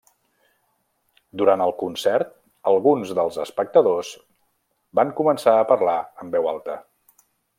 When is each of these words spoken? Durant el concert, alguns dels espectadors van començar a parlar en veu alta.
Durant 1.41 1.63
el 1.65 1.73
concert, 1.81 2.31
alguns 2.71 3.13
dels 3.19 3.37
espectadors 3.45 4.11
van 5.01 5.15
començar 5.21 5.55
a 5.59 5.69
parlar 5.75 5.99
en 6.25 6.35
veu 6.39 6.51
alta. 6.55 6.81